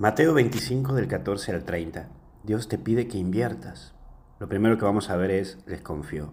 Mateo 0.00 0.32
25 0.32 0.94
del 0.94 1.08
14 1.08 1.52
al 1.52 1.64
30. 1.64 2.08
Dios 2.42 2.68
te 2.68 2.78
pide 2.78 3.06
que 3.06 3.18
inviertas. 3.18 3.92
Lo 4.38 4.48
primero 4.48 4.78
que 4.78 4.86
vamos 4.86 5.10
a 5.10 5.16
ver 5.16 5.30
es, 5.30 5.58
les 5.66 5.82
confío. 5.82 6.32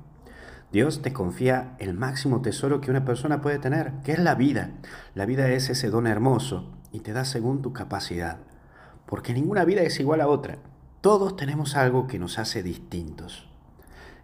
Dios 0.71 1.01
te 1.01 1.11
confía 1.11 1.75
el 1.77 1.93
máximo 1.93 2.41
tesoro 2.41 2.79
que 2.79 2.91
una 2.91 3.03
persona 3.03 3.41
puede 3.41 3.59
tener, 3.59 3.91
que 4.05 4.13
es 4.13 4.19
la 4.19 4.35
vida. 4.35 4.71
La 5.15 5.25
vida 5.25 5.49
es 5.49 5.69
ese 5.69 5.89
don 5.89 6.07
hermoso 6.07 6.71
y 6.93 7.01
te 7.01 7.11
da 7.11 7.25
según 7.25 7.61
tu 7.61 7.73
capacidad. 7.73 8.37
Porque 9.05 9.33
ninguna 9.33 9.65
vida 9.65 9.81
es 9.81 9.99
igual 9.99 10.21
a 10.21 10.29
otra. 10.29 10.59
Todos 11.01 11.35
tenemos 11.35 11.75
algo 11.75 12.07
que 12.07 12.19
nos 12.19 12.39
hace 12.39 12.63
distintos. 12.63 13.49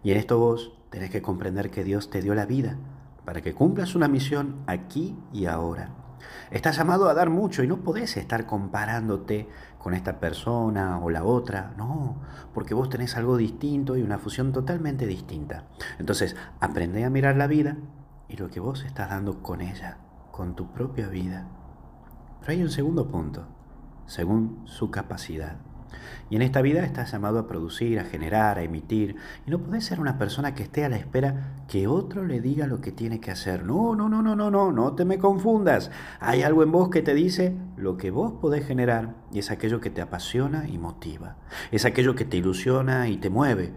Y 0.02 0.12
en 0.12 0.16
esto 0.16 0.38
vos 0.38 0.72
tenés 0.88 1.10
que 1.10 1.20
comprender 1.20 1.70
que 1.70 1.84
Dios 1.84 2.08
te 2.08 2.22
dio 2.22 2.34
la 2.34 2.46
vida 2.46 2.78
para 3.26 3.42
que 3.42 3.52
cumplas 3.52 3.94
una 3.94 4.08
misión 4.08 4.62
aquí 4.66 5.14
y 5.34 5.44
ahora. 5.44 6.03
Estás 6.50 6.76
llamado 6.76 7.08
a 7.08 7.14
dar 7.14 7.30
mucho 7.30 7.62
y 7.62 7.66
no 7.66 7.78
podés 7.78 8.16
estar 8.16 8.46
comparándote 8.46 9.48
con 9.78 9.94
esta 9.94 10.20
persona 10.20 10.98
o 10.98 11.10
la 11.10 11.24
otra, 11.24 11.74
no, 11.76 12.16
porque 12.52 12.74
vos 12.74 12.88
tenés 12.88 13.16
algo 13.16 13.36
distinto 13.36 13.96
y 13.96 14.02
una 14.02 14.18
fusión 14.18 14.52
totalmente 14.52 15.06
distinta. 15.06 15.64
Entonces, 15.98 16.36
aprende 16.60 17.04
a 17.04 17.10
mirar 17.10 17.36
la 17.36 17.46
vida 17.46 17.76
y 18.28 18.36
lo 18.36 18.50
que 18.50 18.60
vos 18.60 18.84
estás 18.84 19.10
dando 19.10 19.42
con 19.42 19.60
ella, 19.60 19.98
con 20.30 20.54
tu 20.54 20.72
propia 20.72 21.08
vida. 21.08 21.46
Pero 22.40 22.52
hay 22.52 22.62
un 22.62 22.70
segundo 22.70 23.08
punto, 23.08 23.46
según 24.06 24.62
su 24.64 24.90
capacidad. 24.90 25.56
Y 26.30 26.36
en 26.36 26.42
esta 26.42 26.62
vida 26.62 26.84
estás 26.84 27.12
llamado 27.12 27.38
a 27.38 27.46
producir, 27.46 27.98
a 27.98 28.04
generar, 28.04 28.58
a 28.58 28.62
emitir. 28.62 29.16
Y 29.46 29.50
no 29.50 29.58
puedes 29.58 29.84
ser 29.84 30.00
una 30.00 30.18
persona 30.18 30.54
que 30.54 30.64
esté 30.64 30.84
a 30.84 30.88
la 30.88 30.96
espera 30.96 31.64
que 31.68 31.86
otro 31.86 32.24
le 32.24 32.40
diga 32.40 32.66
lo 32.66 32.80
que 32.80 32.92
tiene 32.92 33.20
que 33.20 33.30
hacer. 33.30 33.64
No, 33.64 33.94
no, 33.94 34.08
no, 34.08 34.22
no, 34.22 34.34
no, 34.36 34.50
no, 34.50 34.72
no 34.72 34.92
te 34.94 35.04
me 35.04 35.18
confundas. 35.18 35.90
Hay 36.20 36.42
algo 36.42 36.62
en 36.62 36.72
vos 36.72 36.88
que 36.88 37.02
te 37.02 37.14
dice 37.14 37.56
lo 37.76 37.96
que 37.96 38.10
vos 38.10 38.34
podés 38.40 38.66
generar 38.66 39.14
y 39.32 39.38
es 39.38 39.50
aquello 39.50 39.80
que 39.80 39.90
te 39.90 40.00
apasiona 40.00 40.68
y 40.68 40.78
motiva. 40.78 41.36
Es 41.70 41.84
aquello 41.84 42.14
que 42.14 42.24
te 42.24 42.36
ilusiona 42.36 43.08
y 43.08 43.16
te 43.16 43.30
mueve. 43.30 43.72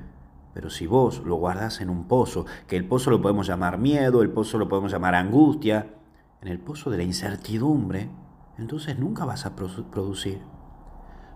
Pero 0.54 0.72
si 0.72 0.88
vos 0.88 1.22
lo 1.24 1.36
guardas 1.36 1.82
en 1.82 1.90
un 1.90 2.08
pozo, 2.08 2.46
que 2.68 2.78
el 2.78 2.86
pozo 2.86 3.12
lo 3.12 3.22
podemos 3.22 3.46
llamar 3.46 3.78
miedo, 3.78 4.24
el 4.24 4.32
pozo 4.32 4.58
lo 4.58 4.68
podemos 4.68 4.92
llamar 4.92 5.14
angustia, 5.14 5.94
en 6.42 6.48
el 6.48 6.60
pozo 6.60 6.90
de 6.90 6.98
la 6.98 7.04
incertidumbre, 7.04 8.10
entonces 8.58 8.98
nunca 8.98 9.26
vas 9.26 9.46
a 9.46 9.56
producir. 9.56 10.42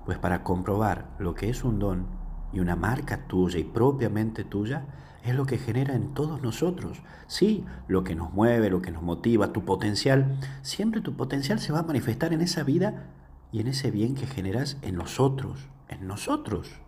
Pues 0.06 0.18
para 0.18 0.44
comprobar 0.44 1.16
lo 1.20 1.36
que 1.36 1.50
es 1.50 1.64
un 1.64 1.80
don 1.80 2.08
y 2.54 2.60
una 2.60 2.76
marca 2.76 3.28
tuya 3.28 3.60
y 3.60 3.64
propiamente 3.64 4.44
tuya, 4.44 4.86
es 5.24 5.36
lo 5.36 5.46
que 5.46 5.58
genera 5.58 5.94
en 5.94 6.14
todos 6.14 6.42
nosotros. 6.42 7.02
Sí, 7.28 7.66
lo 7.88 8.04
que 8.04 8.16
nos 8.16 8.34
mueve, 8.34 8.70
lo 8.70 8.82
que 8.82 8.92
nos 8.92 9.04
motiva, 9.04 9.54
tu 9.54 9.64
potencial. 9.64 10.40
Siempre 10.62 11.02
tu 11.02 11.16
potencial 11.16 11.60
se 11.60 11.72
va 11.72 11.80
a 11.80 11.84
manifestar 11.84 12.34
en 12.34 12.42
esa 12.42 12.64
vida 12.64 13.12
y 13.52 13.60
en 13.60 13.68
ese 13.68 13.92
bien 13.92 14.16
que 14.16 14.26
generas 14.26 14.78
en 14.82 14.96
nosotros, 14.96 15.70
en 15.90 16.08
nosotros. 16.08 16.82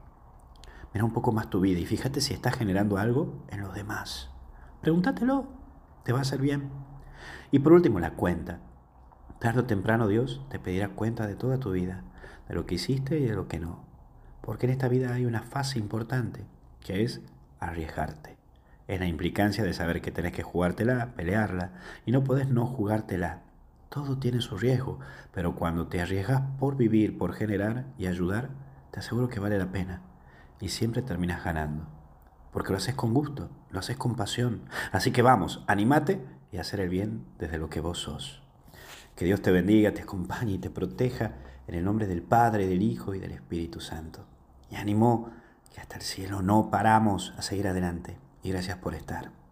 Mira 0.94 1.06
un 1.06 1.14
poco 1.14 1.31
más 1.31 1.50
tu 1.50 1.59
vida 1.59 1.80
y 1.80 1.86
fíjate 1.86 2.22
si 2.22 2.34
estás 2.34 2.56
generando 2.56 2.97
algo 2.97 3.44
en 3.50 3.61
los 3.61 3.73
demás. 3.73 4.30
Pregúntatelo, 4.81 5.47
te 6.03 6.11
va 6.14 6.19
a 6.19 6.22
hacer 6.23 6.39
bien. 6.39 6.69
Y 7.52 7.59
por 7.59 7.73
último, 7.73 8.00
la 8.00 8.11
cuenta. 8.11 8.59
Tarde 9.44 9.59
o 9.59 9.66
temprano 9.66 10.08
Dios 10.08 10.39
te 10.49 10.58
pedirá 10.58 10.88
cuenta 10.88 11.27
de 11.27 11.36
toda 11.36 11.58
tu 11.58 11.72
vida 11.72 12.02
de 12.47 12.55
lo 12.55 12.66
que 12.66 12.75
hiciste 12.75 13.19
y 13.19 13.25
de 13.25 13.36
lo 13.36 13.50
que 13.50 13.59
no. 13.59 13.83
Porque 14.39 14.67
en 14.67 14.72
esta 14.72 14.88
vida 14.88 15.13
hay 15.13 15.25
una 15.25 15.41
fase 15.41 15.80
importante, 15.80 16.45
que 16.80 17.03
es 17.03 17.19
arriesgarte. 17.59 18.38
Es 18.88 19.02
la 19.02 19.05
implicancia 19.05 19.66
de 19.66 19.73
saber 19.73 20.02
que 20.02 20.11
tenés 20.11 20.31
que 20.31 20.44
jugártela, 20.44 21.13
pelearla, 21.17 21.72
y 22.05 22.13
no 22.13 22.23
podés 22.23 22.47
no 22.47 22.66
jugártela. 22.66 23.41
Todo 23.89 24.17
tiene 24.17 24.39
su 24.39 24.58
riesgo, 24.58 25.02
pero 25.33 25.55
cuando 25.55 25.88
te 25.88 26.00
arriesgas 26.00 26.44
por 26.57 26.78
vivir, 26.78 27.17
por 27.17 27.33
generar 27.33 27.83
y 27.97 28.07
ayudar, 28.07 28.52
te 28.91 29.02
aseguro 29.02 29.28
que 29.28 29.41
vale 29.41 29.57
la 29.57 29.73
pena. 29.73 30.03
Y 30.61 30.69
siempre 30.69 31.02
terminas 31.02 31.44
ganando. 31.44 31.85
Porque 32.53 32.72
lo 32.72 32.78
haces 32.78 32.95
con 32.95 33.13
gusto, 33.13 33.50
lo 33.72 33.80
haces 33.80 33.97
con 33.97 34.16
pasión. 34.16 34.61
Así 34.94 35.12
que 35.12 35.22
vamos, 35.22 35.66
animate 35.68 36.23
y 36.53 36.59
hacer 36.59 36.79
el 36.79 36.88
bien 36.88 37.25
desde 37.39 37.57
lo 37.57 37.69
que 37.69 37.81
vos 37.81 37.97
sos. 37.97 38.43
Que 39.16 39.25
Dios 39.25 39.41
te 39.41 39.51
bendiga, 39.51 39.94
te 39.94 40.01
acompañe 40.01 40.53
y 40.53 40.57
te 40.57 40.69
proteja 40.69 41.34
en 41.68 41.75
el 41.75 41.84
nombre 41.84 42.07
del 42.07 42.22
Padre, 42.22 42.68
del 42.68 42.81
Hijo 42.81 43.13
y 43.13 43.19
del 43.19 43.31
Espíritu 43.31 43.79
Santo. 43.79 44.25
Y 44.72 44.75
ánimo 44.75 45.29
que 45.74 45.81
hasta 45.81 45.97
el 45.97 46.01
cielo 46.01 46.41
no 46.41 46.69
paramos 46.72 47.34
a 47.38 47.41
seguir 47.41 47.68
adelante. 47.68 48.18
Y 48.41 48.50
gracias 48.50 48.78
por 48.78 48.96
estar. 48.96 49.43